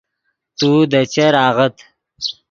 [0.57, 1.75] تو دے چر آغت